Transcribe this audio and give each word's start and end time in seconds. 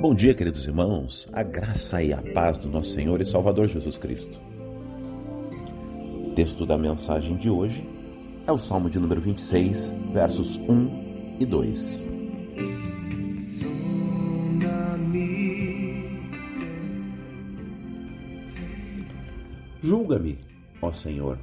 Bom 0.00 0.14
dia, 0.14 0.32
queridos 0.32 0.64
irmãos, 0.64 1.26
a 1.32 1.42
graça 1.42 2.00
e 2.00 2.12
a 2.12 2.22
paz 2.22 2.56
do 2.56 2.68
nosso 2.68 2.90
Senhor 2.90 3.20
e 3.20 3.26
Salvador 3.26 3.66
Jesus 3.66 3.98
Cristo. 3.98 4.40
O 6.24 6.34
texto 6.36 6.64
da 6.64 6.78
mensagem 6.78 7.36
de 7.36 7.50
hoje 7.50 7.84
é 8.46 8.52
o 8.52 8.58
Salmo 8.58 8.88
de 8.88 9.00
número 9.00 9.20
26, 9.20 9.92
versos 10.12 10.56
1 10.56 11.36
e 11.40 11.44
2. 11.44 12.06
Julga-me, 19.82 20.38
ó 20.80 20.92
Senhor, 20.92 21.40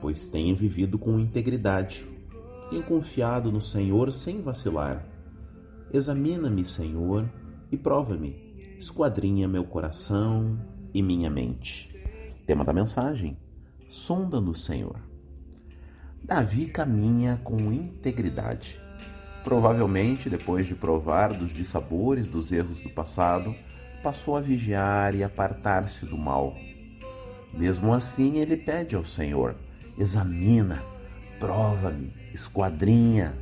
pois 0.00 0.28
tenho 0.28 0.54
vivido 0.54 0.96
com 0.96 1.18
integridade, 1.18 2.06
tenho 2.70 2.84
confiado 2.84 3.50
no 3.50 3.60
Senhor 3.60 4.12
sem 4.12 4.40
vacilar. 4.40 5.04
Examina-me, 5.92 6.64
Senhor, 6.64 7.28
e 7.70 7.76
prova-me, 7.76 8.76
esquadrinha 8.78 9.46
meu 9.46 9.64
coração 9.64 10.58
e 10.92 11.02
minha 11.02 11.30
mente. 11.30 11.88
Tema 12.46 12.64
da 12.64 12.72
mensagem: 12.72 13.36
Sonda 13.88 14.40
no 14.40 14.54
Senhor. 14.54 15.00
Davi 16.22 16.66
caminha 16.66 17.40
com 17.42 17.72
integridade. 17.72 18.80
Provavelmente, 19.42 20.28
depois 20.28 20.66
de 20.66 20.74
provar 20.74 21.32
dos 21.32 21.52
dissabores 21.52 22.28
dos 22.28 22.52
erros 22.52 22.80
do 22.80 22.90
passado, 22.90 23.54
passou 24.02 24.36
a 24.36 24.40
vigiar 24.40 25.14
e 25.14 25.22
apartar-se 25.22 26.04
do 26.04 26.18
mal. 26.18 26.54
Mesmo 27.52 27.92
assim, 27.92 28.38
ele 28.38 28.56
pede 28.56 28.94
ao 28.94 29.04
Senhor: 29.04 29.56
examina, 29.96 30.82
prova-me, 31.38 32.12
esquadrinha, 32.32 33.34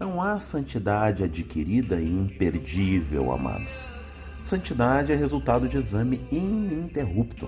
não 0.00 0.22
há 0.22 0.40
santidade 0.40 1.22
adquirida 1.22 2.00
e 2.00 2.08
imperdível, 2.08 3.30
amados. 3.30 3.90
Santidade 4.40 5.12
é 5.12 5.14
resultado 5.14 5.68
de 5.68 5.76
exame 5.76 6.26
ininterrupto. 6.32 7.46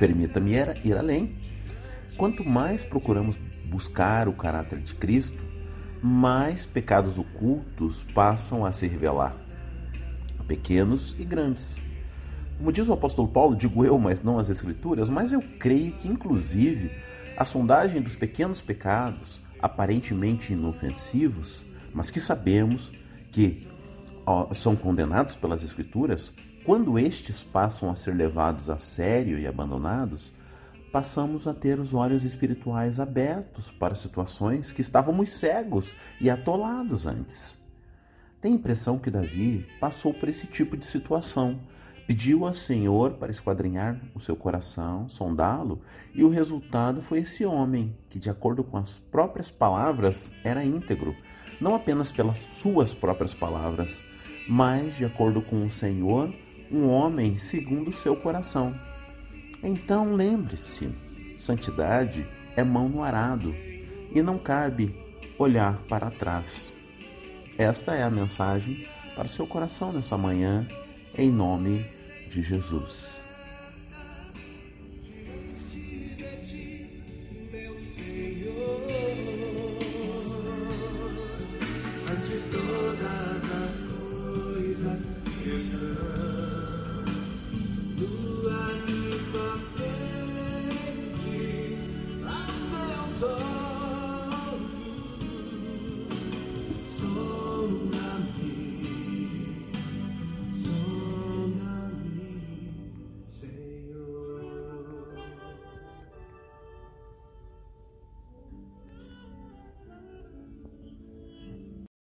Permita-me 0.00 0.50
ir 0.82 0.98
além. 0.98 1.36
Quanto 2.16 2.44
mais 2.44 2.82
procuramos 2.82 3.38
buscar 3.66 4.26
o 4.26 4.32
caráter 4.32 4.80
de 4.80 4.94
Cristo, 4.96 5.40
mais 6.02 6.66
pecados 6.66 7.16
ocultos 7.16 8.02
passam 8.12 8.66
a 8.66 8.72
se 8.72 8.88
revelar, 8.88 9.36
pequenos 10.48 11.14
e 11.20 11.24
grandes. 11.24 11.76
Como 12.58 12.72
diz 12.72 12.88
o 12.88 12.92
apóstolo 12.92 13.28
Paulo, 13.28 13.54
digo 13.54 13.84
eu, 13.84 13.96
mas 13.96 14.24
não 14.24 14.40
as 14.40 14.48
Escrituras, 14.48 15.08
mas 15.08 15.32
eu 15.32 15.42
creio 15.60 15.92
que, 15.92 16.08
inclusive, 16.08 16.90
a 17.36 17.44
sondagem 17.44 18.02
dos 18.02 18.16
pequenos 18.16 18.60
pecados 18.60 19.43
aparentemente 19.64 20.52
inofensivos, 20.52 21.64
mas 21.90 22.10
que 22.10 22.20
sabemos 22.20 22.92
que 23.32 23.66
são 24.54 24.76
condenados 24.76 25.36
pelas 25.36 25.62
Escrituras, 25.62 26.30
quando 26.66 26.98
estes 26.98 27.42
passam 27.42 27.90
a 27.90 27.96
ser 27.96 28.14
levados 28.14 28.68
a 28.68 28.78
sério 28.78 29.38
e 29.38 29.46
abandonados, 29.46 30.34
passamos 30.92 31.46
a 31.46 31.54
ter 31.54 31.80
os 31.80 31.94
olhos 31.94 32.24
espirituais 32.24 33.00
abertos 33.00 33.70
para 33.70 33.94
situações 33.94 34.70
que 34.70 34.82
estávamos 34.82 35.30
cegos 35.30 35.96
e 36.20 36.28
atolados 36.28 37.06
antes. 37.06 37.56
Tem 38.42 38.52
a 38.52 38.56
impressão 38.56 38.98
que 38.98 39.10
Davi 39.10 39.66
passou 39.80 40.12
por 40.12 40.28
esse 40.28 40.46
tipo 40.46 40.76
de 40.76 40.86
situação 40.86 41.58
Pediu 42.06 42.46
ao 42.46 42.52
Senhor 42.52 43.12
para 43.12 43.30
esquadrinhar 43.30 43.98
o 44.14 44.20
seu 44.20 44.36
coração, 44.36 45.08
sondá-lo, 45.08 45.80
e 46.14 46.22
o 46.22 46.28
resultado 46.28 47.00
foi 47.00 47.20
esse 47.20 47.46
homem, 47.46 47.96
que, 48.10 48.18
de 48.18 48.28
acordo 48.28 48.62
com 48.62 48.76
as 48.76 48.98
próprias 49.10 49.50
palavras, 49.50 50.30
era 50.42 50.62
íntegro, 50.62 51.16
não 51.58 51.74
apenas 51.74 52.12
pelas 52.12 52.38
suas 52.52 52.92
próprias 52.92 53.32
palavras, 53.32 54.02
mas, 54.46 54.96
de 54.96 55.04
acordo 55.06 55.40
com 55.40 55.64
o 55.64 55.70
Senhor, 55.70 56.30
um 56.70 56.88
homem 56.88 57.38
segundo 57.38 57.88
o 57.88 57.92
seu 57.92 58.14
coração. 58.14 58.74
Então 59.62 60.14
lembre-se: 60.14 60.90
santidade 61.38 62.26
é 62.54 62.62
mão 62.62 62.86
no 62.86 63.02
arado 63.02 63.54
e 64.14 64.20
não 64.20 64.38
cabe 64.38 64.94
olhar 65.38 65.78
para 65.88 66.10
trás. 66.10 66.70
Esta 67.56 67.94
é 67.94 68.02
a 68.02 68.10
mensagem 68.10 68.86
para 69.14 69.24
o 69.24 69.30
seu 69.30 69.46
coração 69.46 69.90
nessa 69.90 70.18
manhã, 70.18 70.66
em 71.16 71.30
nome 71.30 71.93
de 72.30 72.42
Jesus. 72.42 73.23